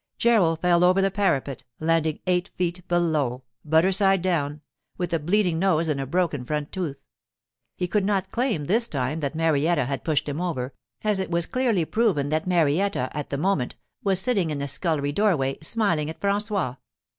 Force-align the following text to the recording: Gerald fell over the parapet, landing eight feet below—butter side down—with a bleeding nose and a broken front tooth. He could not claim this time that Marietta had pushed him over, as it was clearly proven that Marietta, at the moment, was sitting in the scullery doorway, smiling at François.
Gerald 0.17 0.61
fell 0.61 0.83
over 0.83 0.99
the 0.99 1.11
parapet, 1.11 1.63
landing 1.79 2.21
eight 2.25 2.49
feet 2.55 2.81
below—butter 2.87 3.91
side 3.91 4.23
down—with 4.23 5.13
a 5.13 5.19
bleeding 5.19 5.59
nose 5.59 5.89
and 5.89 6.01
a 6.01 6.07
broken 6.07 6.43
front 6.43 6.71
tooth. 6.71 6.97
He 7.77 7.87
could 7.87 8.03
not 8.03 8.31
claim 8.31 8.63
this 8.63 8.87
time 8.87 9.19
that 9.19 9.35
Marietta 9.35 9.85
had 9.85 10.03
pushed 10.03 10.27
him 10.27 10.41
over, 10.41 10.73
as 11.03 11.19
it 11.19 11.29
was 11.29 11.45
clearly 11.45 11.85
proven 11.85 12.29
that 12.29 12.47
Marietta, 12.47 13.11
at 13.15 13.29
the 13.29 13.37
moment, 13.37 13.75
was 14.03 14.19
sitting 14.19 14.49
in 14.49 14.57
the 14.57 14.67
scullery 14.67 15.11
doorway, 15.11 15.59
smiling 15.61 16.09
at 16.09 16.19
François. 16.19 16.77